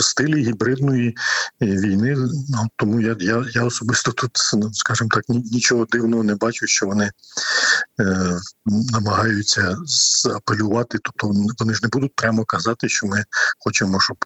стилі 0.00 0.44
гібридної 0.44 1.16
е, 1.62 1.66
війни. 1.66 2.16
Ну, 2.48 2.68
тому 2.76 3.00
я, 3.00 3.16
я, 3.20 3.44
я 3.54 3.64
особисто 3.64 4.12
тут, 4.12 4.30
ну, 4.54 4.70
скажімо 4.74 5.10
так, 5.12 5.24
нічого 5.28 5.84
дивного 5.84 6.24
не 6.24 6.34
бачу, 6.34 6.66
що 6.66 6.86
вони 6.86 7.10
е, 8.00 8.38
намагаються 8.66 9.76
апелювати. 10.34 10.98
Тобто 11.02 11.42
вони 11.58 11.74
ж 11.74 11.80
не 11.82 11.88
будуть 11.88 12.12
прямо 12.16 12.44
казати, 12.44 12.88
що 12.88 13.06
ми 13.06 13.24
хочемо, 13.58 14.00
щоб 14.00 14.16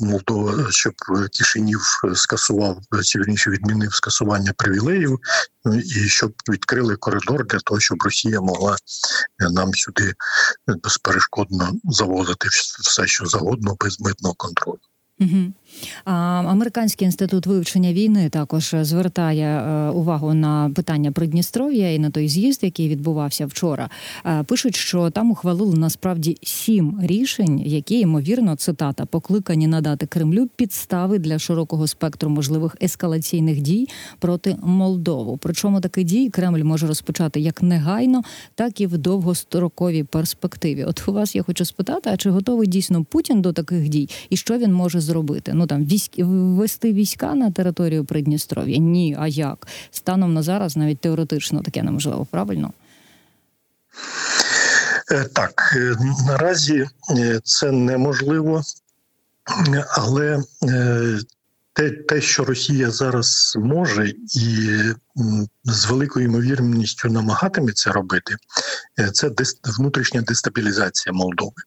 Молдова, 0.00 0.66
щоб 0.70 0.92
Кишинів 1.38 1.80
скасував 2.14 2.78
чи 3.04 3.18
вірніше 3.18 3.50
відмінив 3.50 3.94
скасування 3.94 4.52
привілеїв, 4.56 5.18
і 5.84 6.08
щоб 6.08 6.32
відкрили 6.48 6.96
коридор 6.96 7.46
для 7.46 7.58
того, 7.58 7.80
щоб 7.80 8.02
Росія 8.02 8.40
могла 8.40 8.76
е, 9.42 9.50
нам 9.50 9.74
сюди 9.74 10.14
безперешкодно 10.82 11.72
завозити 11.84 12.48
все, 12.80 13.06
що 13.06 13.26
завгодно, 13.26 13.76
без 13.80 14.00
митного 14.00 14.34
контролю. 14.34 14.78
Угу. 15.20 15.52
Американський 16.04 17.06
інститут 17.06 17.46
вивчення 17.46 17.92
війни 17.92 18.28
також 18.28 18.74
звертає 18.80 19.46
е, 19.46 19.90
увагу 19.90 20.34
на 20.34 20.70
питання 20.74 21.12
Придністров'я 21.12 21.94
і 21.94 21.98
на 21.98 22.10
той 22.10 22.28
з'їзд, 22.28 22.64
який 22.64 22.88
відбувався 22.88 23.46
вчора. 23.46 23.90
Е, 24.26 24.42
Пишуть, 24.42 24.76
що 24.76 25.10
там 25.10 25.30
ухвалили 25.30 25.78
насправді 25.78 26.36
сім 26.42 27.00
рішень, 27.02 27.58
які 27.58 28.00
ймовірно 28.00 28.56
цитата 28.56 29.06
покликані 29.06 29.66
надати 29.66 30.06
Кремлю 30.06 30.48
підстави 30.56 31.18
для 31.18 31.38
широкого 31.38 31.86
спектру 31.86 32.30
можливих 32.30 32.76
ескалаційних 32.82 33.60
дій 33.60 33.88
проти 34.18 34.56
Молдову. 34.62 35.38
Причому 35.42 35.80
такі 35.80 36.04
дії 36.04 36.30
Кремль 36.30 36.62
може 36.64 36.86
розпочати 36.86 37.40
як 37.40 37.62
негайно, 37.62 38.22
так 38.54 38.80
і 38.80 38.86
в 38.86 38.98
довгостроковій 38.98 40.02
перспективі. 40.02 40.84
От 40.84 41.08
у 41.08 41.12
вас 41.12 41.36
я 41.36 41.42
хочу 41.42 41.64
спитати, 41.64 42.10
а 42.12 42.16
чи 42.16 42.30
готовий 42.30 42.68
дійсно 42.68 43.04
Путін 43.04 43.42
до 43.42 43.52
таких 43.52 43.88
дій, 43.88 44.08
і 44.30 44.36
що 44.36 44.58
він 44.58 44.72
може 44.72 45.00
зробити? 45.00 45.52
Ну 45.62 45.66
там 45.66 45.84
військ 45.84 46.12
ввести 46.18 46.92
війська 46.92 47.34
на 47.34 47.50
територію 47.50 48.04
Придністров'я? 48.04 48.76
Ні, 48.78 49.16
а 49.18 49.28
як 49.28 49.66
станом 49.90 50.34
на 50.34 50.42
зараз 50.42 50.76
навіть 50.76 50.98
теоретично 50.98 51.62
таке 51.62 51.82
неможливо, 51.82 52.26
правильно? 52.30 52.72
Е, 55.12 55.24
Так, 55.32 55.74
е, 55.76 55.96
наразі 56.26 56.86
е, 57.10 57.40
це 57.44 57.72
неможливо, 57.72 58.62
але 59.96 60.42
те, 61.72 61.90
те, 61.90 62.20
що 62.20 62.44
Росія 62.44 62.90
зараз 62.90 63.54
може 63.56 64.08
і 64.36 64.78
з 65.64 65.86
великою 65.86 66.26
ймовірністю 66.26 67.08
намагатиметься 67.08 67.92
робити, 67.92 68.36
е, 69.00 69.10
це 69.10 69.30
внутрішня 69.78 70.22
дестабілізація 70.22 71.12
Молдови. 71.12 71.62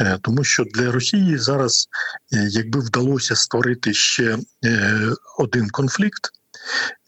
Е, 0.00 0.18
Тому 0.22 0.44
що 0.44 0.64
для 0.64 0.92
Росії 0.92 1.38
зараз, 1.38 1.88
е, 2.32 2.48
якби 2.50 2.80
вдалося 2.80 3.36
створити 3.36 3.94
ще 3.94 4.38
один 5.38 5.70
конфлікт 5.70 6.30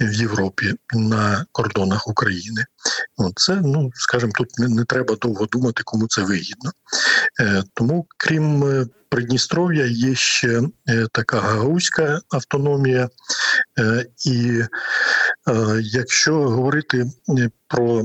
в 0.01 0.13
Європі 0.13 0.75
на 0.93 1.47
кордонах 1.53 2.09
України, 2.09 2.65
це, 3.37 3.55
ну 3.55 3.91
скажімо, 3.95 4.33
тут 4.35 4.49
не, 4.59 4.85
треба 4.85 5.17
довго 5.17 5.47
думати, 5.47 5.83
кому 5.85 6.07
це 6.07 6.23
вигідно. 6.23 6.73
Е, 7.41 7.63
тому, 7.75 8.07
крім 8.17 8.65
е, 8.65 8.87
Придністров'я, 9.09 9.87
є 9.87 10.15
ще 10.15 10.63
е, 10.89 11.07
така 11.13 11.41
гагаузька 11.41 12.21
автономія. 12.31 13.09
І 14.27 14.63
якщо 15.81 16.35
говорити 16.35 17.11
про 17.69 18.05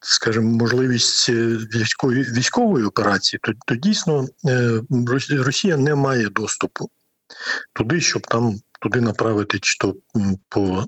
скажімо, 0.00 0.50
можливість 0.50 1.28
військової 1.28 2.22
військової 2.22 2.84
операції, 2.84 3.40
то, 3.42 3.52
то 3.66 3.74
дійсно 3.74 4.26
Росія 5.30 5.76
не 5.76 5.94
має 5.94 6.28
доступу 6.28 6.90
туди, 7.72 8.00
щоб 8.00 8.26
там 8.26 8.60
туди 8.80 9.00
направити 9.00 9.58
чи 9.58 9.78
то 9.78 9.94
по 10.48 10.84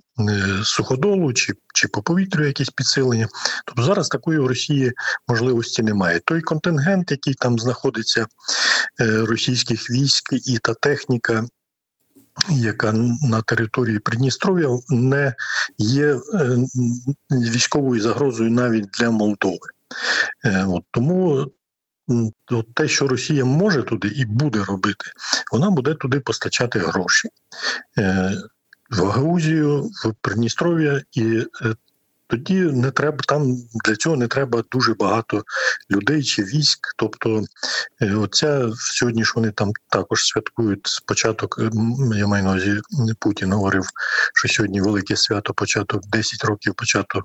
суходолу, 0.65 1.33
чи 1.33 1.55
чи 1.75 1.89
по 1.89 2.03
повітрю 2.03 2.47
якісь 2.47 2.71
підсилення. 2.71 3.29
Тобто 3.67 3.83
зараз 3.83 4.09
такої 4.09 4.39
в 4.39 4.47
Росії 4.47 4.93
можливості 5.29 5.83
немає. 5.83 6.21
Той 6.25 6.41
контингент, 6.41 7.11
який 7.11 7.35
там 7.35 7.59
знаходиться 7.59 8.27
російських 8.99 9.91
військ 9.91 10.33
і 10.47 10.59
та 10.59 10.75
техніка, 10.75 11.45
яка 12.51 12.93
на 13.23 13.43
території 13.43 13.99
Придністров'я 13.99 14.69
не 14.89 15.35
є 15.79 16.07
е, 16.07 16.19
військовою 17.31 18.01
загрозою 18.01 18.51
навіть 18.51 18.91
для 18.99 19.11
Молдови. 19.11 19.69
Е, 20.45 20.65
от 20.69 20.85
Тому 20.91 21.47
те, 22.75 22.89
що 22.89 23.09
Росія 23.09 23.45
може 23.45 23.83
туди 23.83 24.09
і 24.09 24.25
буде 24.25 24.65
робити, 24.65 25.05
вона 25.53 25.71
буде 25.71 25.95
туди 25.95 26.21
постачати 26.21 26.79
гроші. 26.79 27.29
Е, 27.99 28.33
в 28.91 29.05
Гаузію, 29.05 29.83
в 29.83 30.15
Придністров'я 30.21 31.03
і 31.13 31.43
тоді 32.29 32.55
не 32.55 32.91
треба 32.91 33.19
там 33.29 33.57
для 33.85 33.97
цього 33.97 34.17
не 34.17 34.29
треба 34.29 34.65
дуже 34.73 34.95
багато 34.95 35.43
людей 35.91 36.23
чи 36.23 36.43
військ. 36.43 36.79
Тобто, 36.97 37.45
е, 38.01 38.15
оця 38.15 38.71
сьогодні 38.75 39.25
ж 39.25 39.33
вони 39.37 39.51
там 39.51 39.73
також 39.89 40.27
святкують 40.27 40.89
початок. 41.07 41.61
Я 42.17 42.27
маю 42.27 42.45
на 42.45 42.51
увазі 42.51 42.81
Путін 43.19 43.53
говорив, 43.53 43.85
що 44.35 44.49
сьогодні 44.49 44.81
велике 44.81 45.17
свято, 45.17 45.55
початок 45.55 46.07
10 46.07 46.45
років, 46.45 46.75
початок 46.75 47.25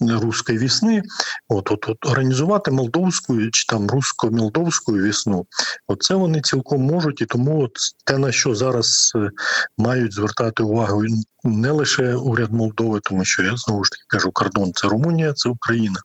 руської 0.00 0.58
вісни, 0.58 1.02
от 1.48 1.70
от, 1.70 1.88
от 1.88 2.06
організувати 2.06 2.70
молдовську 2.70 3.50
чи 3.50 3.66
там 3.68 3.86
русько-молдовську 3.90 4.92
вісну, 4.92 5.46
оце 5.88 6.14
вони 6.14 6.40
цілком 6.40 6.82
можуть, 6.82 7.20
і 7.20 7.26
тому 7.26 7.62
от 7.62 7.72
те 8.04 8.18
на 8.18 8.32
що 8.32 8.54
зараз 8.54 9.12
е, 9.16 9.30
мають 9.78 10.14
звертати 10.14 10.62
увагу 10.62 11.04
не 11.44 11.70
лише 11.70 12.14
уряд 12.14 12.52
Молдови, 12.52 13.00
тому 13.02 13.24
що 13.24 13.42
я 13.42 13.56
знову 13.56 13.84
ж 13.84 13.90
таки 13.90 14.02
кажу, 14.08 14.30
кордон 14.32 14.72
це 14.74 14.88
Румунія, 14.88 15.32
це 15.32 15.48
Україна, 15.48 16.00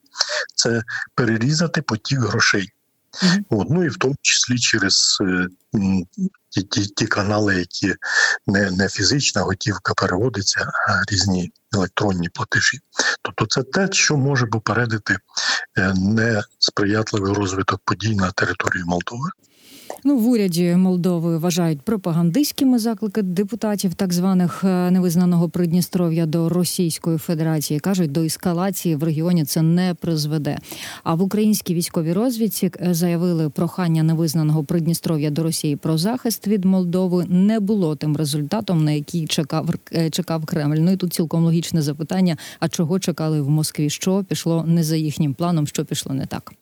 це 0.56 0.84
перерізати 1.16 1.82
потік 1.82 2.20
грошей. 2.20 2.70
Mm-hmm. 3.24 3.44
От, 3.50 3.70
ну 3.70 3.84
і 3.84 3.90
в 3.90 3.98
тому 3.98 4.16
числі 4.22 4.60
через 4.60 5.18
е, 5.22 5.48
ті, 6.50 6.64
ті 6.64 6.86
ті, 6.86 7.08
канали, 7.08 7.56
які 7.56 7.96
не 8.48 8.72
не 8.72 8.90
фізична 8.90 9.42
готівка 9.42 9.94
переводиться, 9.94 10.72
а 10.90 11.12
різні 11.12 11.52
електронні 11.74 12.30
платежі. 12.30 12.80
Тобто, 13.22 13.46
це 13.46 13.64
те, 13.64 13.88
що 13.92 14.18
може 14.18 14.46
попередити 14.46 15.18
е, 15.78 15.94
несприятливий 15.94 17.34
розвиток 17.34 17.82
подій 17.86 18.16
на 18.16 18.32
території 18.32 18.84
Молдови. 18.84 19.30
Ну, 20.08 20.18
в 20.18 20.28
уряді 20.28 20.76
Молдови 20.76 21.38
вважають 21.38 21.82
пропагандистськими 21.82 22.80
заклики 22.80 23.22
депутатів 23.22 23.94
так 23.94 24.14
званих 24.14 24.64
е, 24.64 24.92
невизнаного 24.92 25.50
Придністров'я 25.50 26.26
до 26.26 26.50
Російської 26.50 27.18
Федерації. 27.18 27.80
кажуть, 27.80 28.12
до 28.12 28.24
ескалації 28.24 28.96
в 28.96 29.04
регіоні 29.04 29.46
це 29.46 29.62
не 29.62 29.94
призведе. 29.94 30.58
А 31.04 31.16
в 31.16 31.22
українській 31.22 31.74
військовій 31.74 32.14
розвідці 32.14 32.72
е, 32.82 32.94
заявили, 32.94 33.50
прохання 33.50 34.04
невизнаного 34.04 34.64
Придністров'я 34.64 35.30
до 35.30 35.44
Росії 35.44 35.76
про 35.76 35.98
захист 35.98 36.48
від 36.48 36.66
Молдови 36.66 37.26
не 37.30 37.60
було 37.60 37.96
тим 37.96 38.18
результатом, 38.18 38.84
на 38.84 38.92
який 38.92 39.28
чекав 39.28 39.70
е, 39.94 40.10
чекав 40.10 40.46
Кремль. 40.46 40.78
Ну 40.80 40.92
і 40.92 40.98
тут 40.98 41.14
цілком 41.14 41.44
логічне 41.44 41.82
запитання: 41.82 42.38
а 42.60 42.70
чого 42.70 43.00
чекали 43.00 43.42
в 43.42 43.50
Москві? 43.50 43.90
Що 43.90 44.24
пішло 44.24 44.64
не 44.68 44.84
за 44.84 44.96
їхнім 44.96 45.34
планом, 45.34 45.68
що 45.68 45.86
пішло 45.86 46.14
не 46.14 46.26
так? 46.26 46.54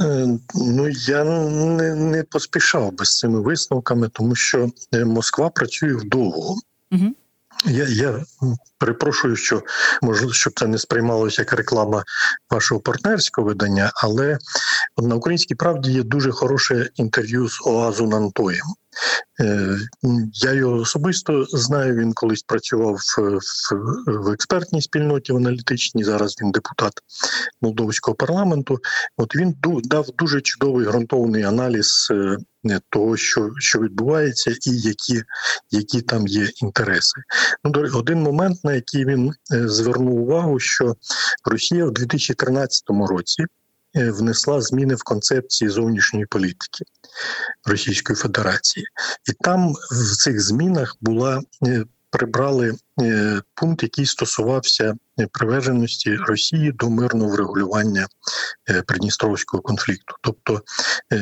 Е, 0.00 0.38
ну 0.54 0.88
я 0.88 1.24
не 1.24 1.94
не 1.94 2.22
поспішав 2.22 2.92
би 2.92 3.04
з 3.04 3.18
цими 3.18 3.40
висновками, 3.40 4.08
тому 4.08 4.34
що 4.34 4.70
е, 4.94 5.04
Москва 5.04 5.50
працює 5.50 5.94
вдовго. 5.94 6.56
Угу. 6.92 7.14
Я 7.66 7.84
я 7.88 8.24
перепрошую, 8.78 9.36
що 9.36 9.62
можливо, 10.02 10.32
щоб 10.32 10.52
це 10.56 10.66
не 10.66 10.78
сприймалося 10.78 11.42
як 11.42 11.52
реклама 11.52 12.04
вашого 12.50 12.80
партнерського 12.80 13.46
видання, 13.46 13.90
але 13.94 14.38
на 14.98 15.14
українській 15.14 15.54
правді 15.54 15.92
є 15.92 16.02
дуже 16.02 16.30
хороше 16.30 16.90
інтерв'ю 16.94 17.48
з 17.48 17.60
Оазу 17.66 18.06
Нантоєм. 18.06 18.66
Е, 19.40 19.78
я 20.32 20.52
його 20.52 20.76
особисто 20.76 21.44
знаю. 21.44 21.94
Він 21.94 22.12
колись 22.12 22.42
працював 22.42 22.94
в, 22.94 23.38
в, 24.06 24.32
експертній 24.32 24.82
спільноті 24.82 25.32
в 25.32 25.36
аналітичній. 25.36 26.04
Зараз 26.04 26.36
він 26.42 26.50
депутат 26.50 26.92
молдовського 27.60 28.14
парламенту. 28.14 28.78
От 29.16 29.36
він 29.36 29.54
дав 29.84 30.06
дуже 30.18 30.40
чудовий 30.40 30.86
ґрунтовний 30.86 31.42
аналіз 31.42 32.08
е, 32.10 32.36
того, 32.90 33.16
що 33.16 33.50
що 33.58 33.80
відбувається, 33.80 34.50
і 34.50 34.80
які 34.80 35.22
які 35.70 36.02
там 36.02 36.26
є 36.26 36.48
інтереси. 36.62 37.20
Ну 37.64 37.86
один 37.94 38.22
момент, 38.22 38.64
на 38.64 38.72
який 38.72 39.04
він 39.04 39.32
е, 39.52 39.68
звернув 39.68 40.14
увагу, 40.14 40.60
що 40.60 40.96
Росія 41.44 41.86
в 41.86 41.90
2013 41.90 42.82
році. 42.88 43.44
Е, 43.96 44.10
внесла 44.10 44.60
зміни 44.60 44.94
в 44.94 45.02
концепції 45.02 45.70
зовнішньої 45.70 46.26
політики 46.26 46.84
Російської 47.64 48.16
Федерації, 48.16 48.86
і 49.28 49.32
там 49.32 49.72
в 49.72 50.16
цих 50.16 50.40
змінах 50.40 50.96
була 51.00 51.42
е, 51.66 51.84
прибрали 52.10 52.74
е, 53.00 53.40
пункт, 53.54 53.82
який 53.82 54.06
стосувався 54.06 54.94
приверженості 55.32 56.16
Росії 56.16 56.72
до 56.72 56.90
мирного 56.90 57.30
врегулювання 57.30 58.06
Придністровського 58.86 59.62
конфлікту. 59.62 60.14
Тобто 60.20 60.62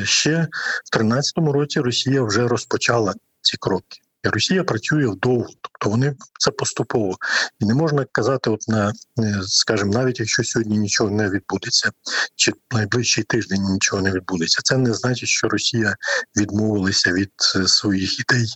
ще 0.03 0.31
в 0.31 0.97
2013 0.97 1.33
році 1.37 1.79
Росія 1.79 2.23
вже 2.23 2.47
розпочала 2.47 3.13
ці 3.41 3.57
кроки. 3.57 4.02
І 4.23 4.29
Росія 4.29 4.63
працює 4.63 5.07
вдовго, 5.07 5.47
тобто 5.61 5.89
вони 5.89 6.15
це 6.39 6.51
поступово 6.51 7.17
і 7.59 7.65
не 7.65 7.73
можна 7.73 8.05
казати, 8.11 8.49
от 8.49 8.67
на 8.67 8.93
е, 9.19 9.41
скажімо, 9.43 9.93
навіть 9.93 10.19
якщо 10.19 10.43
сьогодні 10.43 10.77
нічого 10.77 11.09
не 11.09 11.29
відбудеться, 11.29 11.91
чи 12.35 12.51
найближчий 12.71 13.23
тиждень 13.23 13.61
нічого 13.61 14.01
не 14.01 14.11
відбудеться. 14.11 14.61
Це 14.63 14.77
не 14.77 14.93
значить, 14.93 15.29
що 15.29 15.49
Росія 15.49 15.95
відмовилася 16.37 17.11
від 17.11 17.31
е, 17.55 17.67
своїх 17.67 18.19
ідей 18.19 18.47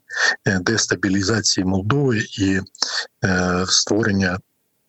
е, 0.47 0.59
дестабілізації 0.59 1.65
Молдови 1.65 2.23
і 2.39 2.59
е, 3.25 3.65
створення 3.67 4.39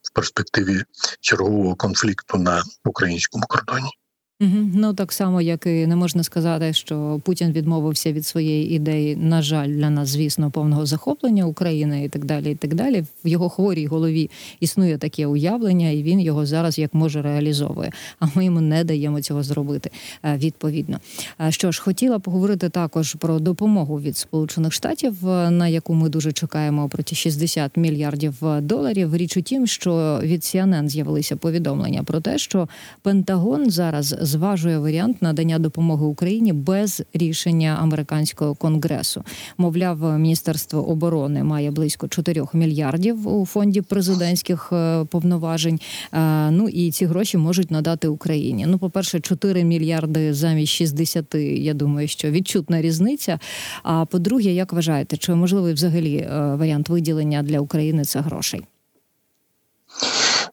в 0.02 0.14
перспективі 0.14 0.84
чергового 1.20 1.74
конфлікту 1.74 2.38
на 2.38 2.62
українському 2.84 3.44
кордоні. 3.48 3.90
Угу. 4.40 4.70
Ну 4.74 4.94
так 4.94 5.12
само, 5.12 5.40
як 5.40 5.66
і 5.66 5.86
не 5.86 5.96
можна 5.96 6.22
сказати, 6.22 6.72
що 6.72 7.20
Путін 7.24 7.52
відмовився 7.52 8.12
від 8.12 8.26
своєї 8.26 8.70
ідеї, 8.70 9.16
на 9.16 9.42
жаль, 9.42 9.68
для 9.68 9.90
нас, 9.90 10.08
звісно, 10.08 10.50
повного 10.50 10.86
захоплення 10.86 11.44
України 11.44 12.04
і 12.04 12.08
так 12.08 12.24
далі. 12.24 12.50
І 12.50 12.54
так 12.54 12.74
далі. 12.74 13.04
В 13.24 13.28
його 13.28 13.48
хворій 13.48 13.86
голові 13.86 14.30
існує 14.60 14.98
таке 14.98 15.26
уявлення, 15.26 15.90
і 15.90 16.02
він 16.02 16.20
його 16.20 16.46
зараз 16.46 16.78
як 16.78 16.94
може 16.94 17.22
реалізовує. 17.22 17.92
А 18.20 18.26
ми 18.34 18.44
йому 18.44 18.60
не 18.60 18.84
даємо 18.84 19.20
цього 19.20 19.42
зробити 19.42 19.90
е, 20.24 20.36
відповідно. 20.36 21.00
Е, 21.40 21.52
що 21.52 21.72
ж, 21.72 21.82
хотіла 21.82 22.18
поговорити 22.18 22.68
також 22.68 23.14
про 23.14 23.38
допомогу 23.38 24.00
від 24.00 24.16
Сполучених 24.16 24.72
Штатів, 24.72 25.28
е, 25.28 25.50
на 25.50 25.68
яку 25.68 25.94
ми 25.94 26.08
дуже 26.08 26.32
чекаємо 26.32 26.88
проти 26.88 27.14
60 27.14 27.76
мільярдів 27.76 28.34
доларів. 28.60 29.16
Річ 29.16 29.36
у 29.36 29.42
тім, 29.42 29.66
що 29.66 30.20
від 30.22 30.40
CNN 30.40 30.88
з'явилися 30.88 31.36
повідомлення 31.36 32.02
про 32.02 32.20
те, 32.20 32.38
що 32.38 32.68
Пентагон 33.02 33.70
зараз 33.70 34.27
зважує 34.28 34.78
варіант 34.78 35.22
надання 35.22 35.58
допомоги 35.58 36.06
Україні 36.06 36.52
без 36.52 37.02
рішення 37.14 37.78
американського 37.80 38.54
конгресу. 38.54 39.24
Мовляв, 39.58 40.18
міністерство 40.18 40.88
оборони 40.88 41.44
має 41.44 41.70
близько 41.70 42.08
4 42.08 42.44
мільярдів 42.52 43.28
у 43.28 43.46
фонді 43.46 43.80
президентських 43.80 44.68
е, 44.72 45.04
повноважень. 45.04 45.80
Е, 46.12 46.50
ну 46.50 46.68
і 46.68 46.90
ці 46.90 47.06
гроші 47.06 47.38
можуть 47.38 47.70
надати 47.70 48.08
Україні. 48.08 48.66
Ну, 48.68 48.78
по 48.78 48.90
перше, 48.90 49.20
4 49.20 49.64
мільярди 49.64 50.34
замість 50.34 50.72
60, 50.72 51.34
Я 51.34 51.74
думаю, 51.74 52.08
що 52.08 52.30
відчутна 52.30 52.82
різниця. 52.82 53.38
А 53.82 54.04
по-друге, 54.04 54.50
як 54.52 54.72
вважаєте, 54.72 55.16
чи 55.16 55.34
можливий 55.34 55.74
взагалі 55.74 56.16
е, 56.16 56.54
варіант 56.54 56.88
виділення 56.88 57.42
для 57.42 57.60
України 57.60 58.04
цих 58.04 58.22
грошей? 58.22 58.62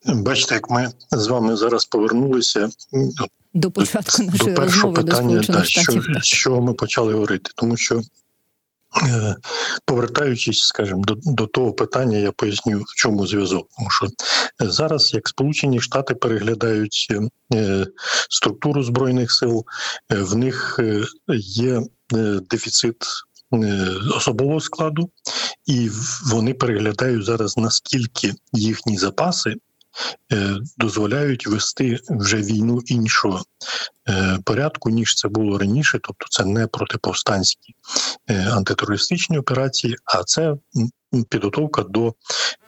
Бачите, 0.06 0.56
як 0.56 0.70
ми 0.70 0.92
з 1.12 1.28
вами 1.28 1.56
зараз 1.56 1.86
повернулися 1.86 2.70
до 3.56 3.72
початку 3.72 4.24
нашої 4.24 4.56
до 4.56 4.62
розмови 4.62 5.04
питання, 5.04 5.40
до 5.40 5.54
да, 5.54 5.64
Що, 5.64 6.02
що 6.22 6.62
ми 6.62 6.74
почали 6.74 7.14
говорити, 7.14 7.52
тому 7.56 7.78
що. 7.78 8.02
Е, 9.04 9.36
повертаючись, 9.86 10.60
скажімо, 10.60 11.04
до 11.06 11.16
до 11.24 11.48
того 11.48 11.74
питання, 11.74 12.18
я 12.18 12.32
поясню, 12.32 12.80
в 12.80 12.96
чому 12.96 13.28
зв'язок. 13.28 13.68
Тому 13.78 13.90
що 13.90 14.08
зараз, 14.60 15.14
як 15.14 15.30
Сполучені 15.30 15.82
Штати 15.82 16.16
переглядають 16.16 17.08
е, 17.54 17.88
структуру 18.30 18.84
збройних 18.84 19.32
сил, 19.32 19.66
е, 20.12 20.16
в 20.16 20.36
них 20.36 20.80
є 21.40 21.82
дефіцит 22.50 22.96
особового 24.16 24.62
складу, 24.62 25.10
і 25.66 25.90
вони 26.26 26.54
переглядають 26.54 27.26
зараз 27.26 27.58
наскільки 27.58 28.34
їхні 28.54 28.98
запаси 28.98 29.50
е, 29.50 29.56
дозволяють 30.78 31.48
вести 31.48 32.00
вже 32.10 32.38
війну 32.38 32.82
іншого 32.86 33.44
е, 34.10 34.40
порядку, 34.46 34.90
ніж 34.90 35.16
це 35.16 35.28
було 35.28 35.58
раніше. 35.58 36.00
Тобто, 36.04 36.26
це 36.30 36.46
не 36.46 36.68
протиповстанські 36.68 37.76
е, 38.28 38.50
антитерористичні 38.52 39.38
операції, 39.38 39.96
а 40.06 40.24
це 40.24 40.56
підготовка 41.30 41.84
до 41.84 42.14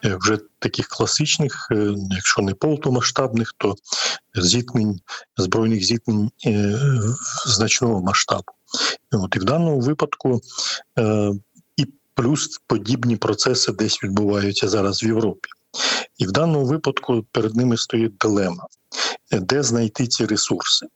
е, 0.04 0.16
вже 0.20 0.38
таких 0.58 0.88
класичних, 0.88 1.68
е, 1.70 1.94
якщо 2.10 2.42
не 2.42 2.54
повномасштабних, 2.54 3.54
то 3.58 3.74
зіткнень 4.34 5.00
збройних 5.36 5.84
зіткнень 5.84 6.30
е, 6.46 6.78
значного 7.46 8.02
масштабу. 8.02 8.52
От 9.12 9.36
і 9.36 9.38
в 9.38 9.44
даному 9.44 9.80
випадку 9.80 10.40
е, 10.98 11.32
плюс 12.14 12.60
подібні 12.66 13.16
процеси 13.16 13.72
десь 13.72 14.02
відбуваються 14.02 14.68
зараз 14.68 15.02
в 15.02 15.06
Європі. 15.06 15.48
І 16.18 16.26
в 16.26 16.32
даному 16.32 16.64
випадку 16.64 17.26
перед 17.32 17.56
ними 17.56 17.76
стоїть 17.76 18.16
дилема, 18.16 18.66
де 19.32 19.62
знайти 19.62 20.06
ці 20.06 20.26
ресурси. 20.26 20.86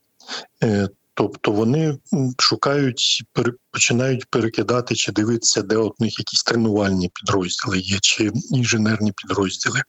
Е, 0.62 0.88
Тобто 1.14 1.52
вони 1.52 1.98
шукають, 2.38 3.22
починають 3.70 4.26
перекидати 4.30 4.94
чи 4.94 5.12
дивитися, 5.12 5.62
де 5.62 5.76
от 5.76 6.00
них 6.00 6.18
якісь 6.18 6.42
тренувальні 6.42 7.10
підрозділи 7.14 7.78
є, 7.78 7.98
чи 8.02 8.32
інженерні 8.50 9.12
підрозділи. 9.12 9.82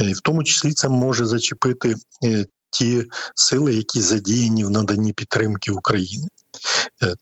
Е, 0.00 0.12
В 0.12 0.20
тому 0.20 0.44
числі 0.44 0.72
це 0.72 0.88
може 0.88 1.26
зачепити 1.26 1.94
е, 2.24 2.46
ті 2.70 3.04
сили, 3.34 3.74
які 3.74 4.00
задіяні 4.00 4.64
в 4.64 4.70
наданні 4.70 5.12
підтримки 5.12 5.72
України. 5.72 6.28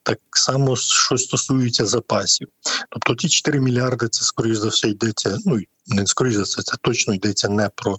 Так 0.02 0.18
само, 0.32 0.76
що 0.76 1.18
стосується 1.18 1.86
запасів. 1.86 2.48
Тобто 2.90 3.14
ті 3.14 3.28
4 3.28 3.60
мільярди, 3.60 4.08
це 4.08 4.24
скоріш 4.24 4.56
за 4.56 4.68
все 4.68 4.88
йдеться. 4.88 5.38
Ну 5.44 5.60
скоріш 6.06 6.34
за 6.34 6.42
все, 6.42 6.62
це 6.62 6.76
точно 6.82 7.14
йдеться 7.14 7.48
не 7.48 7.70
про 7.74 7.98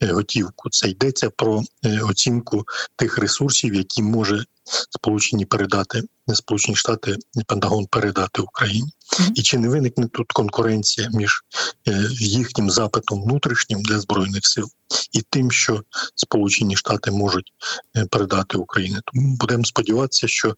е, 0.00 0.06
готівку. 0.06 0.70
Це 0.70 0.88
йдеться 0.88 1.30
про 1.30 1.62
е, 1.84 2.00
оцінку 2.00 2.64
тих 2.96 3.18
ресурсів, 3.18 3.74
які 3.74 4.02
може 4.02 4.44
Сполучені 4.90 5.44
передати 5.44 6.02
Сполучені 6.34 6.76
Штати 6.76 7.16
Пентагон 7.46 7.86
передати 7.86 8.42
Україні. 8.42 8.92
І 9.34 9.42
чи 9.42 9.58
не 9.58 9.68
виникне 9.68 10.08
тут 10.08 10.32
конкуренція 10.32 11.10
між 11.12 11.42
е, 11.88 12.08
їхнім 12.12 12.70
запитом 12.70 13.22
внутрішнім 13.22 13.82
для 13.82 14.00
збройних 14.00 14.46
сил 14.46 14.68
і 15.12 15.22
тим, 15.30 15.50
що 15.50 15.82
Сполучені 16.14 16.76
Штати 16.76 17.10
можуть 17.10 17.52
е, 17.96 18.06
передати 18.06 18.58
Україні? 18.58 18.96
Тому 19.04 19.36
будемо 19.36 19.64
сподіватися, 19.64 20.28
що 20.28 20.54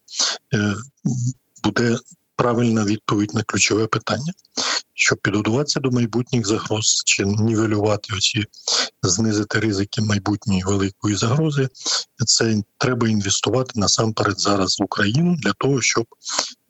е, 0.53 0.75
буде 1.63 1.97
правильна 2.35 2.85
відповідь 2.85 3.33
на 3.33 3.43
ключове 3.43 3.87
питання, 3.87 4.33
щоб 4.93 5.17
підготуватися 5.21 5.79
до 5.79 5.91
майбутніх 5.91 6.47
загроз 6.47 7.03
чи 7.05 7.25
нівелювати 7.25 8.13
оці 8.15 8.45
знизити 9.03 9.59
ризики 9.59 10.01
майбутньої 10.01 10.63
великої 10.63 11.15
загрози. 11.15 11.69
Це 12.25 12.61
треба 12.77 13.09
інвестувати 13.09 13.79
насамперед 13.79 14.39
зараз 14.39 14.79
в 14.79 14.83
Україну 14.83 15.35
для 15.35 15.53
того, 15.53 15.81
щоб 15.81 16.05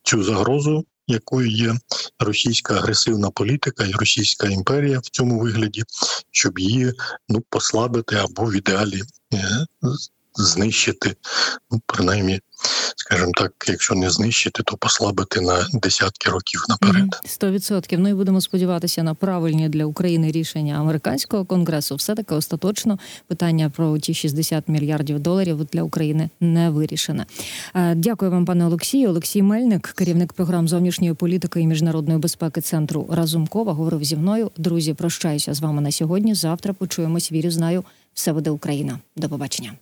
цю 0.04 0.24
загрозу. 0.24 0.86
Якою 1.08 1.52
є 1.52 1.76
російська 2.20 2.74
агресивна 2.74 3.30
політика 3.30 3.84
і 3.84 3.92
російська 3.92 4.48
імперія 4.48 5.00
в 5.00 5.10
цьому 5.10 5.40
вигляді, 5.40 5.84
щоб 6.32 6.60
її 6.60 6.94
ну 7.30 7.44
послабити 7.50 8.16
або 8.16 8.46
в 8.46 8.56
ідеалі 8.56 9.02
е, 9.34 9.66
знищити, 10.36 11.16
ну 11.72 11.82
принаймні, 11.86 12.40
скажімо 12.96 13.32
так, 13.36 13.52
якщо 13.68 13.96
не 13.96 14.10
знищити, 14.10 14.64
то 14.64 14.78
послабити 14.78 15.42
на 15.42 15.68
десятки 15.74 16.30
років 16.30 16.66
наперед. 16.70 17.22
Сто 17.26 17.52
відсотків. 17.52 18.00
Ну 18.00 18.10
і 18.10 18.14
будемо 18.14 18.42
сподіватися 18.42 19.04
на 19.04 19.14
правильні 19.14 19.70
для 19.70 19.86
України 19.86 20.32
рішення 20.32 20.76
американського 20.76 21.46
конгресу. 21.46 21.96
Все 21.96 22.16
таки 22.16 22.36
остаточно 22.36 23.00
питання 23.28 23.70
про 23.70 24.00
ті 24.00 24.14
60 24.14 24.68
мільярдів 24.68 25.20
доларів 25.20 25.66
для 25.74 25.84
України 25.84 26.30
не 26.40 26.70
вирішене. 26.70 27.26
Е, 27.76 27.96
Дякую 27.96 28.32
вам, 28.32 28.46
пане 28.46 28.66
Олексію. 28.66 29.10
Олексій 29.10 29.42
Мельник, 29.42 29.94
керівник 29.96 30.34
програм 30.34 30.68
зовнішньої 30.68 31.14
політики 31.14 31.62
і 31.62 31.68
міжнародної 31.68 32.20
безпеки 32.20 32.62
центру 32.62 33.08
Разумкова, 33.12 33.74
говорив 33.74 34.04
зі 34.04 34.16
мною. 34.16 34.52
Друзі, 34.58 34.94
прощаюся 34.94 35.54
з 35.54 35.60
вами 35.60 35.82
на 35.82 35.92
сьогодні. 35.92 36.36
Завтра 36.36 36.74
почуємось. 36.74 37.32
Вірю, 37.32 37.52
знаю, 37.52 37.84
все 38.14 38.34
буде 38.34 38.50
Україна. 38.50 39.00
До 39.16 39.30
побачення. 39.30 39.74